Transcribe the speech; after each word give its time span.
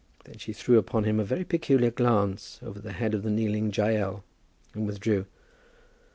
Then 0.23 0.39
she 0.39 0.51
threw 0.51 0.79
upon 0.79 1.03
him 1.03 1.19
a 1.19 1.23
very 1.23 1.43
peculiar 1.45 1.91
glance 1.91 2.59
over 2.63 2.79
the 2.79 2.93
head 2.93 3.13
of 3.13 3.21
the 3.21 3.29
kneeling 3.29 3.71
Jael, 3.71 4.23
and 4.73 4.87
withdrew. 4.87 5.27